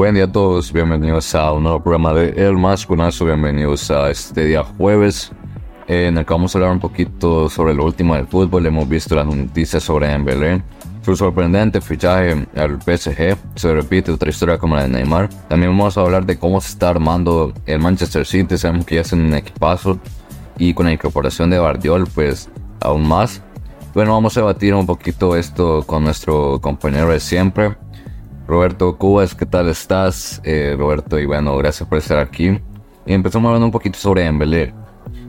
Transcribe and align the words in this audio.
Buen 0.00 0.14
día 0.14 0.24
a 0.24 0.32
todos, 0.32 0.72
bienvenidos 0.72 1.34
a 1.34 1.52
un 1.52 1.64
nuevo 1.64 1.82
programa 1.82 2.14
de 2.14 2.30
El 2.30 2.56
Mascunazo, 2.56 3.26
bienvenidos 3.26 3.90
a 3.90 4.10
este 4.10 4.46
día 4.46 4.64
jueves 4.64 5.30
en 5.88 6.16
el 6.16 6.24
que 6.24 6.32
vamos 6.32 6.54
a 6.54 6.58
hablar 6.58 6.72
un 6.72 6.80
poquito 6.80 7.50
sobre 7.50 7.74
lo 7.74 7.84
último 7.84 8.14
del 8.14 8.26
fútbol. 8.26 8.64
Hemos 8.64 8.88
visto 8.88 9.14
las 9.14 9.26
noticias 9.26 9.82
sobre 9.82 10.08
Dembélé, 10.08 10.62
su 11.02 11.14
sorprendente 11.14 11.82
fichaje 11.82 12.46
al 12.56 12.80
PSG, 12.80 13.36
se 13.56 13.74
repite 13.74 14.10
otra 14.10 14.30
historia 14.30 14.56
como 14.56 14.74
la 14.74 14.84
de 14.84 14.88
Neymar. 14.88 15.28
También 15.50 15.70
vamos 15.76 15.98
a 15.98 16.00
hablar 16.00 16.24
de 16.24 16.38
cómo 16.38 16.62
se 16.62 16.68
está 16.68 16.88
armando 16.88 17.52
el 17.66 17.78
Manchester 17.78 18.24
City, 18.24 18.56
sabemos 18.56 18.86
que 18.86 18.94
ya 18.94 19.00
es 19.02 19.12
un 19.12 19.34
equipazo 19.34 19.98
y 20.56 20.72
con 20.72 20.86
la 20.86 20.92
incorporación 20.92 21.50
de 21.50 21.58
Bardiol 21.58 22.06
pues 22.06 22.48
aún 22.80 23.06
más. 23.06 23.42
Bueno, 23.92 24.12
vamos 24.12 24.34
a 24.38 24.40
debatir 24.40 24.72
un 24.72 24.86
poquito 24.86 25.36
esto 25.36 25.82
con 25.86 26.04
nuestro 26.04 26.58
compañero 26.62 27.10
de 27.10 27.20
siempre, 27.20 27.76
Roberto 28.50 28.96
Cubas. 28.96 29.36
¿Qué 29.36 29.46
tal 29.46 29.68
estás, 29.68 30.40
eh, 30.42 30.74
Roberto? 30.76 31.20
Y 31.20 31.24
bueno, 31.24 31.56
gracias 31.56 31.88
por 31.88 31.98
estar 31.98 32.18
aquí. 32.18 32.60
Y 33.06 33.12
empezamos 33.12 33.48
hablando 33.48 33.66
un 33.66 33.72
poquito 33.72 33.96
sobre 33.96 34.24
Dembélé. 34.24 34.74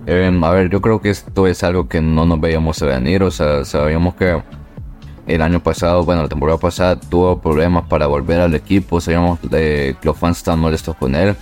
Eh, 0.07 0.39
a 0.41 0.49
ver, 0.49 0.71
yo 0.71 0.81
creo 0.81 0.99
que 0.99 1.11
esto 1.11 1.45
es 1.45 1.63
algo 1.63 1.87
que 1.87 2.01
no 2.01 2.25
nos 2.25 2.41
veíamos 2.41 2.81
venir. 2.81 3.21
O 3.21 3.29
sea, 3.29 3.63
sabíamos 3.63 4.15
que 4.15 4.41
el 5.27 5.41
año 5.43 5.61
pasado, 5.61 6.03
bueno, 6.03 6.23
la 6.23 6.29
temporada 6.29 6.57
pasada 6.57 6.99
tuvo 6.99 7.39
problemas 7.39 7.85
para 7.87 8.07
volver 8.07 8.39
al 8.41 8.55
equipo. 8.55 8.99
Sabíamos 8.99 9.39
que 9.39 9.95
los 10.01 10.17
fans 10.17 10.37
estaban 10.39 10.59
molestos 10.59 10.95
con 10.95 11.13
él. 11.13 11.35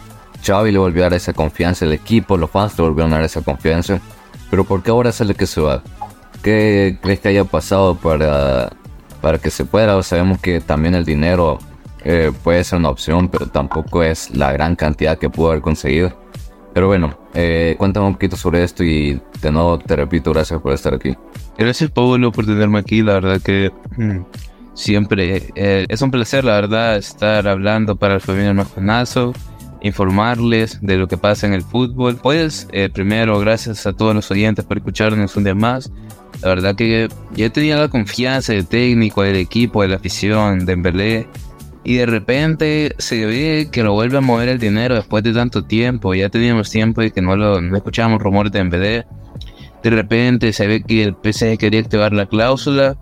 Xavi 0.45 0.73
le 0.73 0.79
volvió 0.79 1.03
a 1.03 1.05
dar 1.05 1.13
esa 1.13 1.31
confianza 1.31 1.85
al 1.85 1.93
equipo, 1.93 2.37
los 2.37 2.49
fans 2.49 2.77
le 2.77 2.83
volvieron 2.83 3.13
a 3.13 3.17
dar 3.17 3.25
esa 3.25 3.41
confianza. 3.41 4.01
Pero 4.49 4.65
¿por 4.65 4.83
qué 4.83 4.91
ahora 4.91 5.13
sale 5.13 5.33
que 5.33 5.47
se 5.47 5.61
va? 5.61 5.81
¿Qué 6.43 6.97
crees 7.01 7.21
que 7.21 7.29
haya 7.29 7.45
pasado 7.45 7.95
para, 7.95 8.69
para 9.21 9.37
que 9.37 9.49
se 9.49 9.63
pueda? 9.63 10.03
Sabemos 10.03 10.39
que 10.39 10.59
también 10.59 10.95
el 10.95 11.05
dinero 11.05 11.59
eh, 12.03 12.31
puede 12.43 12.63
ser 12.63 12.79
una 12.79 12.89
opción, 12.89 13.27
pero 13.29 13.47
tampoco 13.47 14.03
es 14.03 14.31
la 14.35 14.51
gran 14.51 14.75
cantidad 14.75 15.17
que 15.17 15.29
pudo 15.29 15.49
haber 15.49 15.61
conseguido. 15.61 16.17
Pero 16.73 16.87
bueno, 16.87 17.17
eh, 17.33 17.75
cuéntame 17.77 18.07
un 18.07 18.13
poquito 18.13 18.37
sobre 18.37 18.63
esto 18.63 18.83
y 18.83 19.19
de 19.41 19.51
nuevo 19.51 19.79
te 19.79 19.95
repito, 19.95 20.31
gracias 20.31 20.61
por 20.61 20.73
estar 20.73 20.93
aquí. 20.93 21.15
Gracias 21.57 21.91
Pablo 21.91 22.31
por 22.31 22.45
tenerme 22.45 22.79
aquí, 22.79 23.01
la 23.01 23.13
verdad 23.15 23.41
que 23.41 23.71
mm, 23.97 24.19
siempre 24.75 25.51
eh, 25.55 25.85
es 25.89 26.01
un 26.01 26.11
placer, 26.11 26.45
la 26.45 26.53
verdad, 26.53 26.95
estar 26.95 27.47
hablando 27.47 27.95
para 27.95 28.15
el 28.15 28.21
familia 28.21 28.53
Majonazo, 28.53 29.33
informarles 29.81 30.79
de 30.81 30.97
lo 30.97 31.07
que 31.07 31.17
pasa 31.17 31.47
en 31.47 31.53
el 31.53 31.63
fútbol. 31.63 32.15
Pues 32.15 32.67
primero, 32.93 33.39
gracias 33.39 33.85
a 33.87 33.93
todos 33.93 34.15
los 34.15 34.29
oyentes 34.31 34.63
por 34.63 34.77
escucharnos 34.77 35.35
un 35.35 35.43
día 35.43 35.55
más. 35.55 35.91
La 36.41 36.49
verdad 36.49 36.75
que 36.75 37.09
ya 37.33 37.49
tenía 37.49 37.77
la 37.77 37.89
confianza 37.89 38.53
del 38.53 38.65
técnico, 38.65 39.23
del 39.23 39.35
equipo, 39.35 39.81
de 39.81 39.89
la 39.89 39.95
afición, 39.97 40.65
de 40.65 40.73
Embelé. 40.73 41.27
Y 41.89 41.95
de 41.95 42.05
repente 42.05 42.93
se 42.99 43.25
ve 43.25 43.69
que 43.71 43.81
lo 43.81 43.93
vuelve 43.93 44.19
a 44.19 44.21
mover 44.21 44.47
el 44.47 44.59
dinero 44.59 44.93
después 44.93 45.23
de 45.23 45.33
tanto 45.33 45.63
tiempo. 45.63 46.13
Ya 46.13 46.29
teníamos 46.29 46.69
tiempo 46.69 47.01
y 47.01 47.09
que 47.09 47.19
no, 47.19 47.35
lo, 47.35 47.59
no 47.61 47.75
escuchábamos 47.75 48.21
rumores 48.21 48.51
de 48.51 48.59
Embelé. 48.59 49.07
De 49.81 49.89
repente 49.89 50.53
se 50.53 50.67
ve 50.67 50.83
que 50.83 51.01
el 51.01 51.15
PSG 51.15 51.57
quería 51.57 51.79
activar 51.79 52.13
la 52.13 52.27
cláusula. 52.27 52.95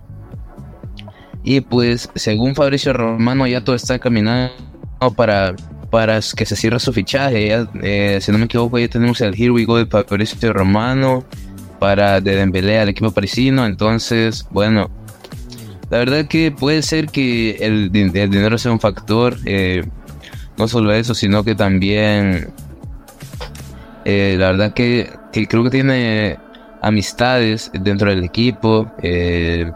Y 1.44 1.60
pues, 1.60 2.10
según 2.16 2.56
Fabricio 2.56 2.94
Romano, 2.94 3.46
ya 3.46 3.62
todo 3.62 3.76
está 3.76 4.00
caminando 4.00 4.54
para, 5.18 5.54
para 5.90 6.22
que 6.22 6.46
se 6.46 6.56
cierre 6.56 6.80
su 6.80 6.94
fichaje. 6.94 7.68
Eh, 7.84 8.20
si 8.22 8.32
no 8.32 8.38
me 8.38 8.46
equivoco, 8.46 8.80
ya 8.80 8.88
tenemos 8.88 9.20
el 9.20 9.34
Here 9.34 9.52
We 9.52 9.66
Go 9.66 9.80
de 9.80 9.86
Fabricio 9.86 10.54
Romano 10.54 11.26
para 11.78 12.22
de 12.22 12.38
Dembélé 12.38 12.80
al 12.80 12.88
equipo 12.88 13.12
parisino. 13.12 13.66
Entonces, 13.66 14.48
bueno, 14.50 14.90
la 15.90 16.00
verdad 16.00 16.28
que 16.28 16.52
puede 16.52 16.82
ser 16.82 17.08
que 17.08 17.52
el, 17.62 17.92
dinero 17.92 18.58
sea 18.58 18.72
un 18.72 18.80
factor. 18.80 19.38
Eh, 19.46 19.84
no 20.58 20.68
solo 20.68 20.92
eso, 20.92 21.14
sino 21.14 21.44
que 21.44 21.56
también 21.56 22.52
eh, 24.06 24.36
la 24.39 24.48
verdad 24.52 24.73
que, 24.73 25.10
creo 25.32 25.64
que 25.64 25.70
tiene 25.70 26.39
amistades 26.82 27.72
dentro 27.73 28.10
del 28.10 28.23
equipo. 28.23 28.92
Eh, 29.02 29.72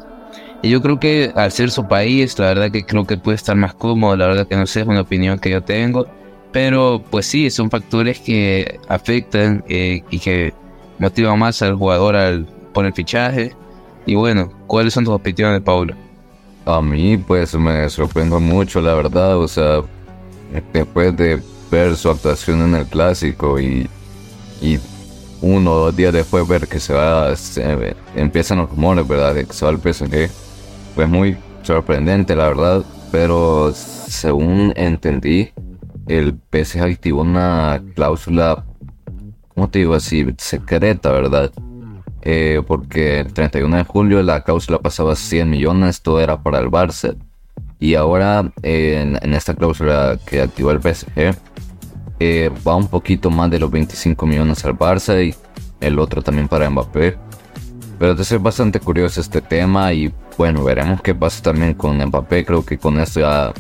y 0.62 0.70
yo 0.70 0.82
creo 0.82 1.00
que 1.00 1.32
al 1.36 1.52
ser 1.52 1.72
su 1.72 1.88
país, 1.88 2.38
la 2.38 2.48
verdad 2.48 2.72
que 2.72 2.84
creo 2.86 3.06
que 3.06 3.18
puede 3.18 3.36
estar 3.36 3.56
más 3.56 3.74
cómodo. 3.74 4.18
La 4.18 4.28
verdad 4.28 4.48
que 4.48 4.58
no 4.58 4.68
sé, 4.68 4.82
es 4.82 4.88
una 4.88 5.02
opinión 5.02 5.40
que 5.40 5.50
yo 5.50 5.62
tengo. 5.64 6.08
Pero 6.52 7.02
pues 7.10 7.26
sí, 7.26 7.50
son 7.50 7.70
factores 7.70 8.20
que 8.20 8.80
afectan 8.90 9.64
y 9.70 10.20
que 10.20 10.54
motiva 11.00 11.36
más 11.38 11.62
al 11.62 11.76
jugador 11.76 12.18
al 12.18 12.46
poner 12.74 12.94
fichaje. 12.94 13.56
Y 14.06 14.16
bueno, 14.16 14.52
¿cuáles 14.68 14.94
son 14.94 15.06
tus 15.06 15.14
opiniones, 15.14 15.62
Paulo? 15.62 15.96
A 16.66 16.82
mí, 16.82 17.18
pues 17.18 17.56
me 17.56 17.90
sorprendo 17.90 18.40
mucho, 18.40 18.82
la 18.82 18.94
verdad. 18.94 19.38
O 19.38 19.48
sea, 19.48 19.82
después 20.74 21.16
de 21.18 21.42
ver 21.72 21.96
su 21.96 22.10
actuación 22.10 22.62
en 22.62 22.76
el 22.76 22.86
clásico 22.86 23.60
y, 23.60 23.90
y 24.62 24.80
uno 25.42 25.74
o 25.74 25.80
dos 25.86 25.96
días 25.96 26.14
después 26.14 26.48
ver 26.48 26.68
que 26.68 26.80
se 26.80 26.94
va, 26.94 27.36
se, 27.36 27.96
empiezan 28.16 28.60
los 28.60 28.70
rumores, 28.70 29.08
¿verdad? 29.08 29.36
De 29.36 29.46
que 29.46 29.54
se 29.54 29.66
va 29.66 29.72
al 29.72 29.80
PSG. 29.80 30.30
Pues 30.96 31.10
muy 31.10 31.38
sorprendente, 31.64 32.36
la 32.36 32.48
verdad. 32.48 32.84
Pero 33.12 33.74
según 33.74 34.74
entendí, 34.76 35.52
el 36.08 36.40
PSG 36.52 36.82
activó 36.82 37.22
una 37.22 37.82
cláusula 37.96 38.66
¿cómo 39.62 39.70
te 39.70 39.80
digo 39.80 39.94
así? 39.94 40.26
Secreta, 40.38 41.12
¿verdad? 41.12 41.52
Eh, 42.24 42.62
porque 42.68 43.22
el 43.22 43.34
31 43.34 43.78
de 43.78 43.84
julio 43.84 44.22
la 44.22 44.44
cláusula 44.44 44.78
pasaba 44.80 45.16
100 45.16 45.50
millones, 45.50 46.02
todo 46.02 46.20
era 46.20 46.42
para 46.42 46.60
el 46.60 46.68
Barça. 46.68 47.16
Y 47.80 47.96
ahora 47.96 48.52
en, 48.62 49.34
esta 49.34 49.56
cláusula 49.56 50.20
que 50.26 50.42
activó 50.42 50.72
el 50.72 50.82
PSG 50.82 51.36
eh, 52.20 52.52
va 52.68 52.76
un 52.76 52.88
poquito 52.88 53.32
más 53.32 53.50
de 53.50 53.60
los 53.60 53.72
25 53.72 54.26
millones 54.28 54.64
al 54.66 54.78
Barça 54.78 55.26
y 55.26 55.34
el 55.80 55.98
otro 55.98 56.22
también 56.22 56.48
para 56.48 56.70
Mbappé. 56.70 57.18
Pero 57.98 58.12
entonces 58.12 58.34
es 58.34 58.42
bastante 58.42 58.80
curioso 58.80 59.20
este 59.20 59.42
tema 59.42 59.94
y 59.94 60.14
bueno, 60.38 60.64
veremos 60.64 61.02
qué 61.02 61.16
pasa 61.16 61.42
también 61.42 61.74
con 61.74 61.98
Mbappé. 61.98 62.46
Creo 62.46 62.64
que 62.64 62.78
con 62.78 63.00
esto 63.00 63.20
ya 63.20 63.52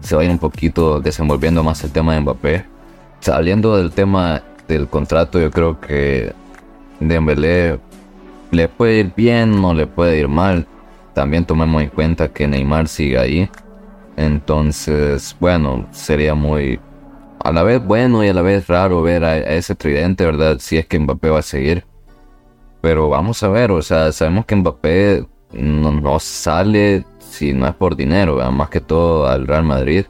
se 0.00 0.16
va 0.16 0.22
a 0.22 0.24
ir 0.24 0.30
un 0.30 0.38
poquito 0.38 1.00
desenvolviendo 1.00 1.62
más 1.62 1.82
el 1.84 1.92
tema 1.92 2.14
de 2.14 2.20
Mbappé. 2.20 2.64
Saliendo 3.20 3.76
del 3.76 3.92
tema 3.92 4.42
del 4.66 4.88
contrato, 4.88 5.40
yo 5.40 5.50
creo 5.50 5.80
que 5.80 6.32
Dembélé 7.00 7.78
le 8.50 8.68
puede 8.68 9.00
ir 9.00 9.12
bien, 9.16 9.60
no 9.60 9.74
le 9.74 9.86
puede 9.86 10.18
ir 10.18 10.28
mal. 10.28 10.66
También 11.14 11.44
tomemos 11.44 11.82
en 11.82 11.88
cuenta 11.90 12.28
que 12.28 12.46
Neymar 12.46 12.88
sigue 12.88 13.18
ahí. 13.18 13.50
Entonces, 14.16 15.36
bueno, 15.40 15.86
sería 15.92 16.34
muy 16.34 16.80
a 17.44 17.52
la 17.52 17.62
vez 17.62 17.84
bueno 17.84 18.24
y 18.24 18.28
a 18.28 18.34
la 18.34 18.42
vez 18.42 18.66
raro 18.66 19.02
ver 19.02 19.24
a, 19.24 19.36
ese 19.38 19.74
tridente, 19.74 20.24
¿verdad? 20.24 20.58
Si 20.60 20.76
es 20.76 20.86
que 20.86 20.98
Mbappé 20.98 21.30
va 21.30 21.38
a 21.38 21.42
seguir. 21.42 21.84
Pero 22.80 23.08
vamos 23.08 23.42
a 23.42 23.48
ver, 23.48 23.70
o 23.70 23.82
sea, 23.82 24.12
sabemos 24.12 24.46
que 24.46 24.56
Mbappé 24.56 25.26
no, 25.52 25.92
no 25.92 26.18
sale 26.20 27.04
si 27.18 27.52
no 27.52 27.66
es 27.66 27.74
por 27.74 27.96
dinero, 27.96 28.38
más 28.50 28.70
que 28.70 28.80
todo 28.80 29.26
al 29.26 29.46
Real 29.46 29.64
Madrid. 29.64 30.06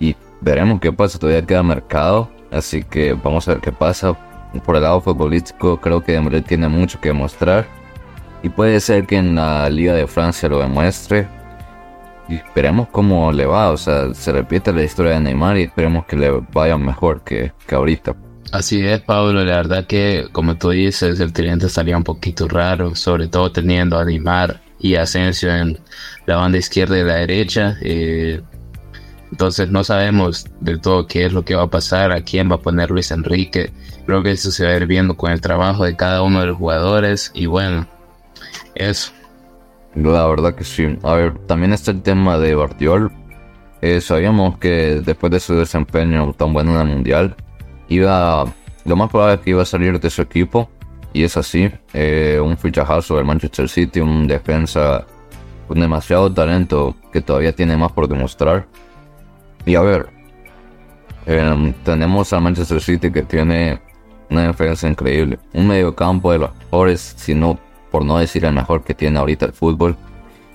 Y 0.00 0.16
veremos 0.40 0.80
qué 0.80 0.92
pasa, 0.92 1.18
todavía 1.18 1.46
queda 1.46 1.62
mercado. 1.62 2.30
Así 2.50 2.82
que 2.82 3.14
vamos 3.14 3.48
a 3.48 3.52
ver 3.52 3.60
qué 3.60 3.72
pasa. 3.72 4.16
Por 4.60 4.76
el 4.76 4.82
lado 4.82 5.00
futbolístico 5.00 5.80
creo 5.80 6.02
que 6.02 6.12
Dembélé 6.12 6.42
tiene 6.42 6.68
mucho 6.68 7.00
que 7.00 7.12
mostrar. 7.12 7.66
Y 8.42 8.48
puede 8.50 8.78
ser 8.80 9.06
que 9.06 9.16
en 9.16 9.34
la 9.34 9.68
Liga 9.70 9.94
de 9.94 10.06
Francia 10.06 10.48
lo 10.48 10.58
demuestre. 10.58 11.26
Y 12.28 12.36
esperemos 12.36 12.88
cómo 12.90 13.32
le 13.32 13.46
va. 13.46 13.70
O 13.70 13.76
sea, 13.76 14.12
se 14.14 14.32
repite 14.32 14.72
la 14.72 14.82
historia 14.82 15.12
de 15.12 15.20
Neymar 15.20 15.56
y 15.56 15.62
esperemos 15.62 16.06
que 16.06 16.16
le 16.16 16.30
vaya 16.52 16.76
mejor 16.76 17.22
que, 17.22 17.52
que 17.66 17.74
ahorita. 17.74 18.14
Así 18.52 18.86
es, 18.86 19.00
Pablo. 19.00 19.44
La 19.44 19.56
verdad 19.56 19.86
que, 19.86 20.28
como 20.32 20.56
tú 20.56 20.70
dices, 20.70 21.18
el 21.20 21.32
tridente 21.32 21.66
estaría 21.66 21.96
un 21.96 22.04
poquito 22.04 22.46
raro, 22.46 22.94
sobre 22.94 23.28
todo 23.28 23.50
teniendo 23.50 23.98
a 23.98 24.04
Neymar 24.04 24.60
y 24.78 24.96
Asensio 24.96 25.54
en 25.54 25.78
la 26.26 26.36
banda 26.36 26.58
izquierda 26.58 26.98
y 26.98 27.02
la 27.02 27.14
derecha. 27.14 27.76
Eh, 27.80 28.42
entonces 29.34 29.68
no 29.68 29.82
sabemos 29.82 30.46
del 30.60 30.80
todo 30.80 31.08
qué 31.08 31.26
es 31.26 31.32
lo 31.32 31.44
que 31.44 31.56
va 31.56 31.64
a 31.64 31.66
pasar, 31.66 32.12
a 32.12 32.20
quién 32.22 32.48
va 32.48 32.54
a 32.54 32.60
poner 32.60 32.92
Luis 32.92 33.10
Enrique. 33.10 33.72
Creo 34.06 34.22
que 34.22 34.30
eso 34.30 34.52
se 34.52 34.64
va 34.64 34.70
a 34.70 34.76
ir 34.76 34.86
viendo 34.86 35.16
con 35.16 35.32
el 35.32 35.40
trabajo 35.40 35.84
de 35.84 35.96
cada 35.96 36.22
uno 36.22 36.38
de 36.38 36.46
los 36.46 36.56
jugadores 36.56 37.32
y 37.34 37.46
bueno, 37.46 37.84
eso. 38.76 39.10
La 39.96 40.24
verdad 40.28 40.54
que 40.54 40.62
sí. 40.62 40.96
A 41.02 41.14
ver, 41.14 41.36
también 41.48 41.72
está 41.72 41.90
el 41.90 42.02
tema 42.02 42.38
de 42.38 42.54
Bardiol. 42.54 43.10
Eh, 43.82 44.00
sabíamos 44.00 44.56
que 44.58 45.02
después 45.04 45.32
de 45.32 45.40
su 45.40 45.56
desempeño 45.56 46.32
tan 46.34 46.52
bueno 46.52 46.80
en 46.80 46.86
el 46.88 46.94
Mundial, 46.94 47.34
iba, 47.88 48.44
lo 48.84 48.94
más 48.94 49.10
probable 49.10 49.34
es 49.34 49.40
que 49.40 49.50
iba 49.50 49.62
a 49.62 49.66
salir 49.66 49.98
de 49.98 50.10
su 50.10 50.22
equipo. 50.22 50.70
Y 51.12 51.24
es 51.24 51.36
así, 51.36 51.68
eh, 51.92 52.38
un 52.40 52.56
fichajazo 52.56 53.16
del 53.16 53.24
Manchester 53.24 53.68
City, 53.68 53.98
un 53.98 54.28
defensa 54.28 55.04
con 55.66 55.80
demasiado 55.80 56.32
talento 56.32 56.94
que 57.12 57.20
todavía 57.20 57.52
tiene 57.52 57.76
más 57.76 57.90
por 57.90 58.06
demostrar. 58.06 58.68
Y 59.66 59.74
a 59.74 59.80
ver, 59.80 60.08
em, 61.26 61.72
tenemos 61.84 62.32
al 62.32 62.42
Manchester 62.42 62.80
City 62.80 63.10
que 63.10 63.22
tiene 63.22 63.80
una 64.30 64.48
defensa 64.48 64.88
increíble. 64.88 65.38
Un 65.52 65.68
mediocampo 65.68 66.32
de 66.32 66.38
los 66.38 66.56
mejores, 66.56 67.14
si 67.16 67.34
no, 67.34 67.58
por 67.90 68.04
no 68.04 68.18
decir 68.18 68.44
el 68.44 68.52
mejor 68.52 68.82
que 68.84 68.94
tiene 68.94 69.18
ahorita 69.18 69.46
el 69.46 69.52
fútbol. 69.52 69.96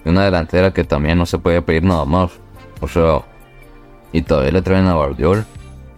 Y 0.05 0.09
una 0.09 0.25
delantera 0.25 0.71
que 0.71 0.83
también 0.83 1.17
no 1.17 1.25
se 1.25 1.37
puede 1.37 1.61
pedir 1.61 1.83
nada 1.83 2.05
más. 2.05 2.31
O 2.81 2.87
sea, 2.87 3.21
y 4.11 4.21
todavía 4.21 4.51
le 4.51 4.61
traen 4.61 4.87
a 4.87 4.93
Guardiola. 4.93 5.45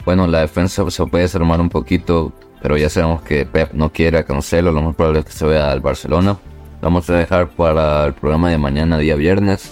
Bueno, 0.06 0.28
la 0.28 0.40
defensa 0.40 0.90
se 0.90 1.06
puede 1.06 1.24
desarmar 1.24 1.62
un 1.62 1.69
poquito, 1.69 2.34
pero 2.62 2.78
ya 2.78 2.90
sabemos 2.90 3.22
que 3.22 3.46
Pep 3.46 3.74
no 3.74 3.92
quiere 3.92 4.18
a 4.18 4.24
Cancelo, 4.24 4.72
lo 4.72 4.81
más 4.81 4.96
probable 4.96 5.19
es 5.19 5.25
que 5.25 5.31
se 5.31 5.46
vea 5.46 5.72
al 5.72 5.81
Barcelona. 5.81 6.38
vamos 6.81 7.07
a 7.10 7.14
dejar 7.14 7.50
para 7.50 8.06
el 8.06 8.14
programa 8.14 8.50
de 8.50 8.57
mañana, 8.57 8.98
día 8.98 9.16
viernes. 9.16 9.72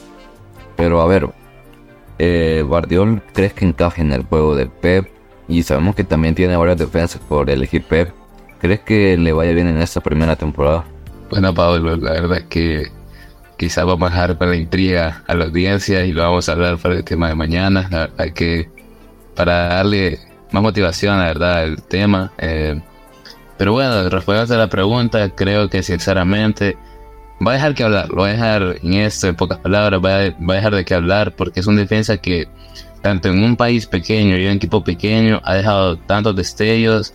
Pero 0.76 1.02
a 1.02 1.08
ver, 1.08 1.30
eh, 2.20 2.66
¿crees 3.34 3.54
que 3.54 3.66
encaje 3.66 4.02
en 4.02 4.12
el 4.12 4.24
juego 4.24 4.56
de 4.56 4.68
Pep? 4.68 5.08
Y 5.48 5.64
sabemos 5.64 5.96
que 5.96 6.04
también 6.04 6.36
tiene 6.36 6.56
varias 6.56 6.78
defensas 6.78 7.22
por 7.28 7.50
elegir 7.50 7.84
Pep. 7.84 8.12
¿Crees 8.60 8.82
que 8.82 9.18
le 9.18 9.32
vaya 9.34 9.54
bien 9.54 9.68
en 9.68 9.82
esta 9.82 10.02
primera 10.02 10.36
temporada? 10.36 10.84
Bueno, 11.30 11.54
Pablo, 11.54 11.96
la 11.96 12.12
verdad 12.12 12.40
es 12.40 12.44
que 12.46 12.92
quizás 13.58 13.86
vamos 13.86 14.10
a 14.10 14.14
dejar 14.14 14.38
para 14.38 14.52
la 14.52 14.58
intriga 14.58 15.24
a 15.28 15.34
la 15.34 15.46
audiencia 15.46 16.06
y 16.06 16.12
lo 16.12 16.24
vamos 16.24 16.50
a 16.50 16.52
hablar 16.52 16.78
para 16.78 16.96
el 16.96 17.04
tema 17.04 17.30
de 17.30 17.36
mañana. 17.36 18.10
Que 18.36 18.70
para 19.36 19.70
darle 19.70 20.20
más 20.52 20.62
motivación, 20.62 21.18
la 21.20 21.26
verdad, 21.26 21.64
al 21.64 21.82
tema. 21.84 22.32
Eh, 22.38 22.82
pero 23.58 23.74
bueno, 23.74 24.10
respondiendo 24.10 24.56
a 24.56 24.58
la 24.58 24.68
pregunta, 24.68 25.30
creo 25.36 25.70
que 25.70 25.84
sinceramente 25.84 26.78
va 27.46 27.52
a 27.52 27.54
dejar 27.56 27.76
que 27.76 27.84
hablar, 27.84 28.10
lo 28.10 28.24
va 28.24 28.28
a 28.28 28.32
dejar 28.32 28.76
en 28.84 28.94
esto, 28.94 29.28
en 29.28 29.36
pocas 29.36 29.60
palabras, 29.60 30.02
va 30.04 30.16
a, 30.16 30.30
va 30.32 30.54
a 30.54 30.58
dejar 30.58 30.76
de 30.76 30.86
que 30.86 30.94
hablar 30.94 31.36
porque 31.36 31.60
es 31.60 31.68
una 31.68 31.82
defensa 31.82 32.18
que 32.18 32.48
tanto 33.02 33.30
en 33.30 33.44
un 33.44 33.56
país 33.56 33.86
pequeño 33.86 34.38
y 34.38 34.46
un 34.46 34.54
equipo 34.54 34.84
pequeño 34.84 35.42
ha 35.44 35.56
dejado 35.56 35.98
tantos 35.98 36.36
destellos 36.36 37.14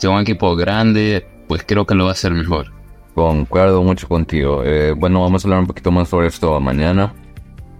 que 0.00 0.08
un 0.08 0.20
equipo 0.20 0.56
grande, 0.56 1.26
pues 1.46 1.62
creo 1.64 1.86
que 1.86 1.94
lo 1.94 2.04
va 2.04 2.10
a 2.10 2.12
hacer 2.12 2.32
mejor. 2.32 2.72
Concuerdo 3.14 3.82
mucho 3.82 4.08
contigo. 4.08 4.62
Eh, 4.64 4.92
bueno, 4.96 5.20
vamos 5.20 5.44
a 5.44 5.48
hablar 5.48 5.60
un 5.60 5.66
poquito 5.66 5.90
más 5.90 6.08
sobre 6.08 6.26
esto 6.26 6.58
mañana. 6.60 7.14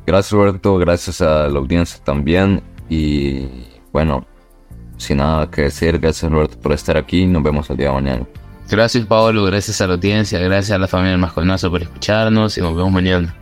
Gracias 0.07 0.33
Roberto, 0.33 0.77
gracias 0.79 1.21
a 1.21 1.49
la 1.49 1.59
audiencia 1.59 2.03
también. 2.05 2.63
Y 2.89 3.49
bueno, 3.93 4.25
sin 4.99 5.19
nada 5.19 5.51
que 5.51 5.63
decir, 5.63 5.99
gracias 5.99 6.31
Roberto 6.31 6.61
por 6.61 6.73
estar 6.73 6.97
aquí. 6.97 7.27
Nos 7.27 7.43
vemos 7.43 7.69
el 7.71 7.77
día 7.77 7.89
de 7.89 7.95
mañana. 7.95 8.27
Gracias 8.71 9.07
Pablo, 9.07 9.45
gracias 9.45 9.81
a 9.81 9.87
la 9.87 9.95
audiencia, 9.95 10.39
gracias 10.39 10.75
a 10.75 10.79
la 10.79 10.89
familia 10.89 11.19
Masconazo 11.19 11.71
por 11.71 11.83
escucharnos 11.83 12.57
y 12.57 12.61
nos 12.61 12.75
vemos 12.75 12.93
mañana. 12.93 13.42